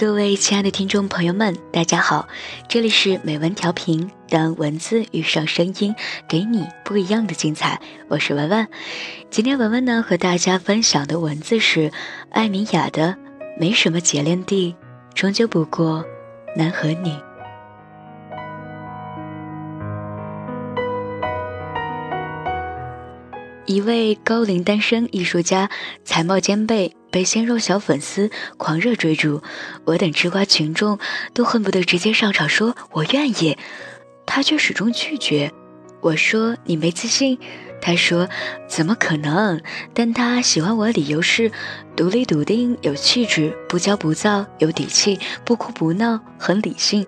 [0.00, 2.26] 各位亲爱的听众朋友们，大家好，
[2.68, 5.94] 这里是美文调频，当文字遇上声音，
[6.26, 7.78] 给你不一样的精彩。
[8.08, 8.66] 我是文文，
[9.28, 11.92] 今天文文呢和大家分享的文字是
[12.30, 13.08] 艾米雅的
[13.58, 14.74] 《没什么结炼地，
[15.14, 16.02] 终究不过
[16.56, 17.10] 男和女》。
[23.66, 25.68] 一位高龄单身艺术家，
[26.04, 29.42] 才貌兼备，被鲜肉小粉丝狂热追逐。
[29.84, 30.98] 我等吃瓜群众
[31.34, 33.56] 都恨不得直接上场说“我愿意”，
[34.26, 35.52] 他却始终拒绝。
[36.00, 37.38] 我说：“你没自信。”
[37.82, 38.28] 他说
[38.68, 39.60] ：“怎么可能？”
[39.94, 41.50] 但他喜欢我的理由是：
[41.96, 47.06] 独立笃定，有气质，不骄不躁，有底气，不哭不闹，很理性。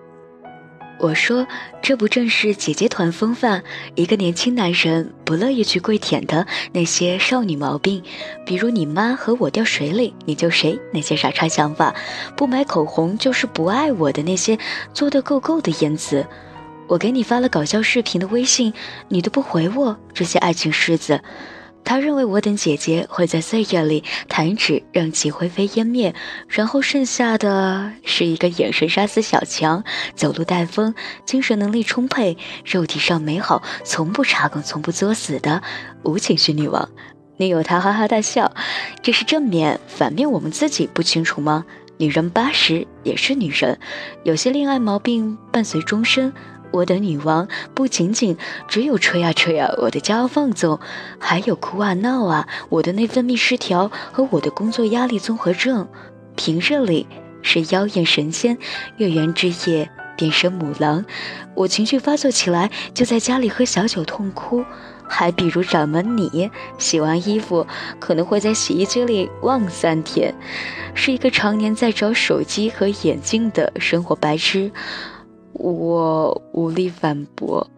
[1.03, 1.45] 我说，
[1.81, 3.61] 这不正是姐姐团风范？
[3.93, 8.01] 一个年轻男人不乐意去跪舔的那些少女毛病，
[8.45, 11.93] 比如你妈和我掉水里你救谁那些傻叉想法，
[12.37, 14.57] 不买口红就是不爱我的那些
[14.93, 16.25] 做得够够的言辞。
[16.87, 18.73] 我给你发了搞笑视频的微信，
[19.09, 21.19] 你都不回我，这些爱情狮子。
[21.85, 26.15] 他认为我等姐姐会在岁月里弹指让其灰飞烟灭，
[26.47, 29.83] 然后剩下的是一个眼神杀死小强、
[30.15, 30.95] 走路带风、
[31.25, 35.61] 精神能力充沛、肉体上美好、从不插梗、从不作死的
[36.03, 36.89] 无情绪女王。
[37.37, 38.53] 女友她哈哈大笑，
[39.01, 41.65] 这是正面，反面我们自己不清楚吗？
[41.97, 43.77] 女人八十也是女人，
[44.23, 46.33] 有些恋爱毛病伴随终身。
[46.73, 48.35] 我的女王不仅仅
[48.67, 50.79] 只有吹啊吹啊，我的骄傲放纵，
[51.19, 55.87] 还有哭啊闹啊，我的内分泌失调和我的工作压力综合症。
[56.35, 57.05] 平日里
[57.43, 58.57] 是妖艳神仙，
[58.97, 61.05] 月圆之夜变身母狼。
[61.53, 64.65] 我情绪发作起来，就在家里喝小酒痛哭。
[65.05, 67.67] 还比如掌门你，洗完衣服
[67.99, 70.33] 可能会在洗衣机里忘三天，
[70.95, 74.71] 是一个常年在找手机和眼镜的生活白痴。
[75.53, 77.69] 我无力反驳。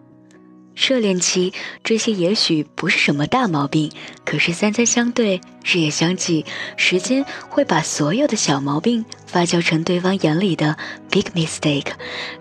[0.76, 1.54] 热恋期
[1.86, 3.90] 这些也许不是什么大毛病，
[4.26, 10.76] 可是三餐相对，日夜相继，时间会把所有的小毛病发酵成对方眼里的
[11.10, 11.94] big mistake，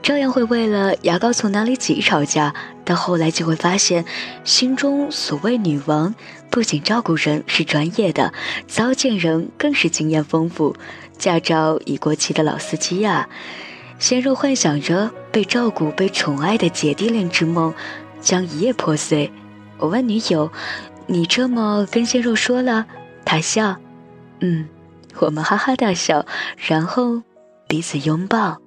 [0.03, 2.53] 照样会为了牙膏从哪里挤吵架。
[2.85, 4.05] 到后来就会发现，
[4.43, 6.13] 心中所谓女王，
[6.51, 8.35] 不仅照顾人是专业的，
[8.67, 10.75] 糟践人更是经验丰富。
[11.17, 13.29] 驾照已过期的老司机呀！
[14.05, 17.73] 鲜肉幻想着被照顾、被宠爱的姐弟恋之梦，
[18.21, 19.33] 将一夜破碎。
[19.79, 20.53] 我问女友
[21.09, 22.85] ：“你这么跟鲜肉说了？”
[23.25, 23.75] 她笑
[24.41, 24.69] ：“嗯。”
[25.21, 26.27] 我们哈哈大笑，
[26.59, 27.23] 然后
[27.67, 28.59] 彼此拥抱。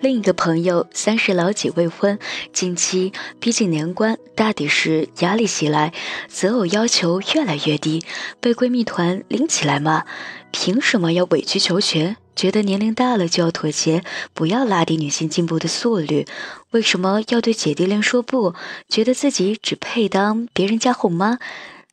[0.00, 2.18] 另一个朋友三十老几未婚，
[2.52, 5.92] 近期逼近年关，大抵是压力袭来，
[6.28, 8.04] 择偶要求越来越低，
[8.38, 10.04] 被闺蜜团拎起来骂：
[10.50, 12.16] 凭什么要委曲求全？
[12.36, 16.26] 觉得年龄大了就要妥协，不要拉低女性进步的速率？
[16.72, 18.54] 为什么要对姐弟恋说不？
[18.90, 21.38] 觉得自己只配当别人家后妈？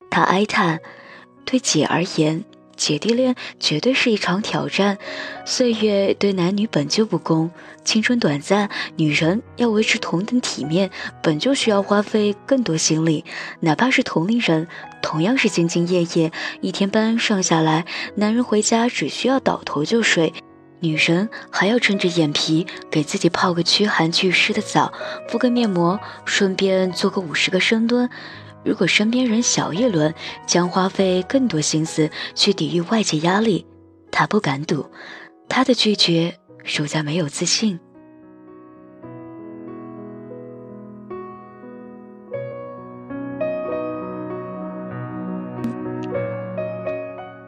[0.10, 0.82] 她哀叹：
[1.46, 2.44] 对姐而言。
[2.84, 4.98] 姐弟恋绝对是一场挑战，
[5.46, 7.50] 岁月对男女本就不公，
[7.86, 10.92] 青春短暂，女人要维持同等体面，
[11.22, 13.24] 本就需要花费更多心力。
[13.62, 14.68] 哪怕是同龄人，
[15.02, 17.86] 同样是兢兢业业，一天班上下来，
[18.16, 20.34] 男人回家只需要倒头就睡，
[20.82, 24.92] 女人还要撑着眼皮给自己泡个驱寒祛湿的澡，
[25.30, 28.10] 敷个面膜，顺便做个五十个深蹲。
[28.64, 30.14] 如果身边人小一轮，
[30.48, 33.66] 将花费更多心思去抵御外界压力，
[34.10, 34.90] 他不敢赌，
[35.50, 37.80] 他的拒绝属在没有自信。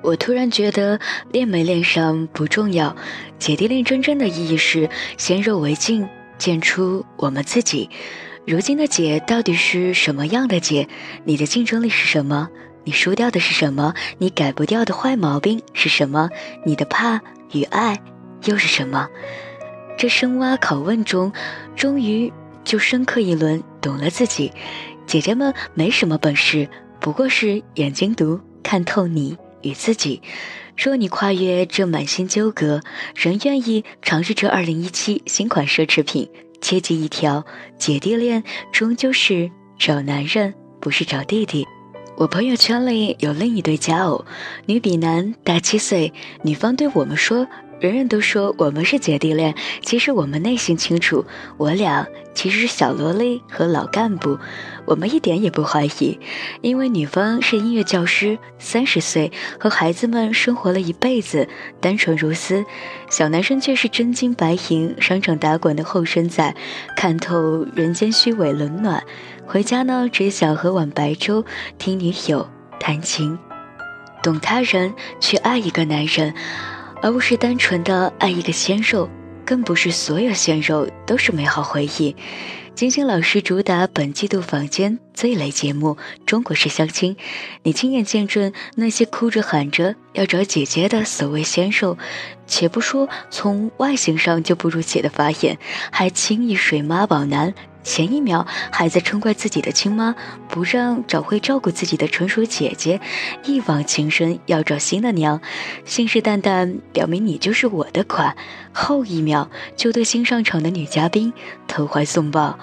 [0.01, 0.99] 我突然觉得
[1.31, 2.95] 恋没恋上不重要，
[3.39, 4.87] 姐弟恋真正的意义是
[5.17, 6.07] 先入为敬，
[6.37, 7.89] 见出我们自己。
[8.47, 10.87] 如今的姐到底是什么样的姐？
[11.23, 12.47] 你的竞争力是什么？
[12.83, 13.95] 你输掉的是什么？
[14.19, 16.29] 你改不掉的坏毛病是什么？
[16.63, 17.19] 你的怕
[17.53, 17.99] 与爱
[18.43, 19.09] 又是什么？
[19.97, 21.33] 这深挖拷问中，
[21.75, 22.31] 终于
[22.63, 24.51] 就深刻一轮，懂了自己。
[25.07, 26.69] 姐姐们没什么本事，
[26.99, 30.21] 不过是眼睛毒，看透你与自己。
[30.77, 32.81] 若你跨越这满心纠葛，
[33.15, 36.29] 仍愿意尝试这二零一七新款奢侈品。
[36.65, 37.45] 切记一条，
[37.77, 41.63] 姐弟恋终究是找男人，不是找弟弟。
[42.17, 44.25] 我朋友圈里有另一对佳偶，
[44.65, 47.45] 女比男大七岁，女方对我们说
[47.79, 51.25] ：“人人都说我们是姐弟恋，其实我们内心清楚，
[51.57, 54.39] 我俩其实是小萝莉和老干部。
[54.85, 56.17] 我们一点也不怀疑，
[56.61, 61.49] 因为女方是音乐教师，三十岁和孩子们生活了一辈子，
[61.81, 62.63] 单纯如斯；
[63.09, 66.55] 小男生却是真金白银，商场打滚的后生仔，
[66.95, 69.03] 看透人间虚伪冷暖。
[69.45, 71.43] 回家呢，只想喝碗白粥，
[71.77, 72.49] 听女友
[72.79, 73.37] 弹琴，
[74.23, 76.33] 懂他人，去爱一个男人。
[77.01, 79.09] 而不是单纯的爱一个鲜肉，
[79.45, 82.15] 更不是所有鲜肉都是美好回忆。
[82.73, 85.91] 金星老师主打本季度坊间最雷节目
[86.25, 87.15] 《中国式相亲》，
[87.63, 91.97] 你亲眼见证那些哭着喊着要找姐姐的所谓鲜肉，
[92.47, 95.57] 且不说从外形上就不如姐的发言，
[95.89, 97.53] 还轻易水妈宝男。
[97.85, 100.15] 前一秒还在嗔怪自己的亲妈
[100.49, 102.99] 不让找会照顾自己的纯属姐姐，
[103.45, 105.39] 一往情深要找新的娘，
[105.85, 108.35] 信誓旦旦表明你就是我的款，
[108.73, 111.31] 后一秒就对新上场的女嘉宾
[111.67, 112.57] 投怀送抱，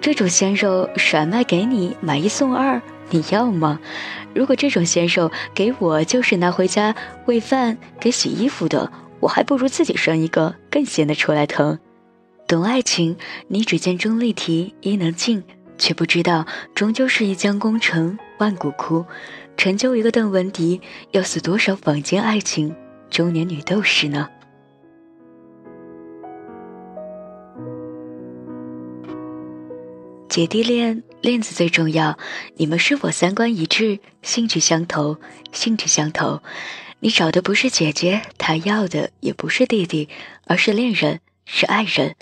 [0.00, 3.80] 这种鲜肉甩卖给你买一送二，你要吗？
[4.34, 11.78] 如果这种鲜肉给我就是拿回家喂饭给洗衣服的，我还不如自己生一个更显得出来疼。
[12.50, 13.16] 懂爱情，
[13.46, 15.44] 你只见钟丽缇伊能静，
[15.78, 16.44] 却不知道
[16.74, 19.06] 终究是一将功成万骨枯。
[19.56, 20.80] 成就一个邓文迪，
[21.12, 22.74] 要死多少坊间爱情
[23.08, 24.28] 中年女斗士呢？
[30.28, 32.18] 姐弟恋，链子最重要。
[32.56, 35.18] 你们是否三观一致，兴趣相投？
[35.52, 36.42] 兴趣相投，
[36.98, 40.08] 你找的不是姐姐，她要的也不是弟弟，
[40.46, 41.20] 而是恋人。
[41.44, 42.16] 是爱人，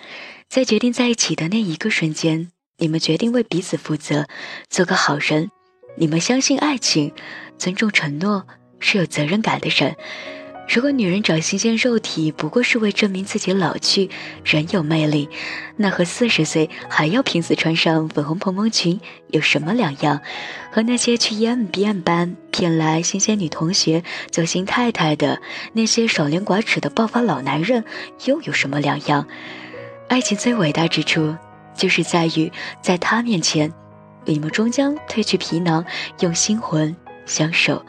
[0.49, 4.27] 在决定在一起的那一个瞬间，你们决定为彼此负责，
[4.69, 5.51] 做个好人。
[5.97, 7.13] 你们相信爱情，
[7.59, 8.47] 尊重承诺，
[8.79, 9.97] 是有责任感的人。
[10.69, 14.11] 如果女人找新鲜肉体不过是为证明自己老去
[14.45, 15.29] 仍有魅力，
[15.77, 20.21] 那和四十岁还要拼死穿上粉红蓬蓬裙有什么两样？
[20.71, 25.41] 和那些去 EMBA 班骗来新鲜女同学做新太太的
[25.73, 27.83] 那些少年寡耻的暴发老男人
[28.27, 29.27] 又有什么两样？
[30.09, 31.35] 爱情最伟大之处，
[31.75, 33.73] 就是在于在他面前，
[34.27, 35.83] 你们终将褪去皮囊，
[36.21, 36.95] 用心魂
[37.25, 37.85] 相守。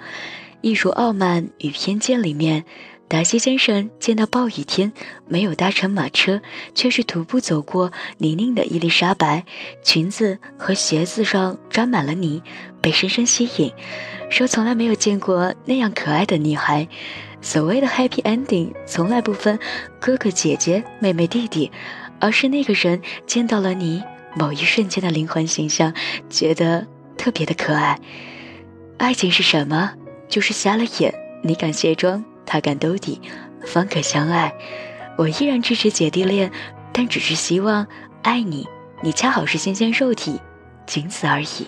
[0.62, 2.66] 艺术傲慢与偏见里面，
[3.08, 4.92] 达西先生见到暴雨天
[5.28, 6.42] 没有搭乘马车，
[6.76, 9.46] 却是徒步走过泥泞的伊丽莎白，
[9.84, 12.44] 裙子和鞋子上沾满了泥，
[12.82, 13.72] 被深深吸引，
[14.30, 16.88] 说从来没有见过那样可爱的女孩。
[17.42, 19.58] 所谓的 happy ending，从来不分
[20.00, 21.72] 哥哥姐姐、妹妹弟弟，
[22.20, 24.04] 而是那个人见到了你
[24.36, 25.94] 某一瞬间的灵魂形象，
[26.30, 26.86] 觉得
[27.18, 27.98] 特别的可爱。
[28.98, 29.94] 爱情是什么？
[30.30, 33.20] 就是瞎了眼，你敢卸妆，他敢兜底，
[33.66, 34.54] 方可相爱。
[35.18, 36.50] 我依然支持姐弟恋，
[36.94, 37.86] 但只是希望
[38.22, 38.66] 爱你，
[39.02, 40.40] 你恰好是新鲜肉体，
[40.86, 41.68] 仅此而已。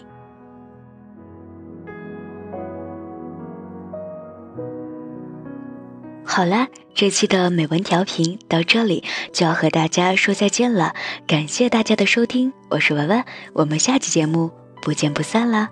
[6.24, 9.04] 好啦，这期的美文调频到这里
[9.34, 10.94] 就要和大家说再见了，
[11.28, 14.50] 感谢大家的收听，我是文文，我们下期节目
[14.82, 15.70] 不见不散啦。